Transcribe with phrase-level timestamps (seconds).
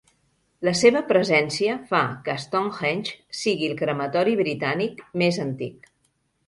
[0.67, 5.93] La seva presència fa que Stonehenge sigui el crematori britànic més antic.